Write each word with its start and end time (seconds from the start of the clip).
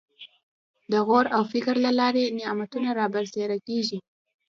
د 0.91 0.93
غور 1.07 1.25
او 1.35 1.41
فکر 1.53 1.75
له 1.85 1.91
لارې 1.99 2.33
نعمتونه 2.39 2.89
رابرسېره 2.99 3.57
کېږي. 3.67 3.97